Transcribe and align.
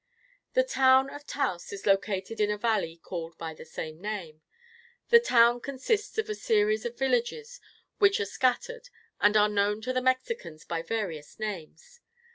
The 0.53 0.63
town 0.63 1.11
of 1.11 1.27
Taos 1.27 1.71
is 1.71 1.85
located 1.85 2.41
in 2.41 2.49
a 2.49 2.57
valley 2.57 2.97
called 2.97 3.37
by 3.37 3.53
the 3.53 3.65
same 3.65 4.01
name. 4.01 4.41
The 5.09 5.19
town 5.19 5.59
consists 5.59 6.17
of 6.17 6.27
a 6.27 6.33
series 6.33 6.85
of 6.85 6.97
villages, 6.97 7.61
which 7.99 8.19
are 8.19 8.25
scattered, 8.25 8.89
and 9.19 9.37
are 9.37 9.47
known 9.47 9.79
to 9.81 9.93
the 9.93 10.01
Mexicans 10.01 10.65
by 10.65 10.81
various 10.81 11.37
names. 11.37 11.99